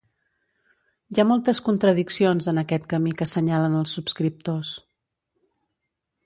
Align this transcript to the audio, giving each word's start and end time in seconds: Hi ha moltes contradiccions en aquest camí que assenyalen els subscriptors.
Hi 1.15 1.19
ha 1.23 1.25
moltes 1.31 1.61
contradiccions 1.67 2.47
en 2.53 2.61
aquest 2.61 2.87
camí 2.95 3.13
que 3.19 3.27
assenyalen 3.29 3.77
els 3.83 3.95
subscriptors. 3.99 4.73